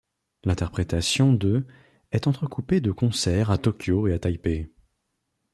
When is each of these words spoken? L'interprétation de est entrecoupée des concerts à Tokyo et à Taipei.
L'interprétation 0.45 1.31
de 1.31 1.67
est 2.11 2.25
entrecoupée 2.25 2.81
des 2.81 2.89
concerts 2.89 3.51
à 3.51 3.59
Tokyo 3.59 4.07
et 4.07 4.13
à 4.13 4.17
Taipei. 4.17 4.67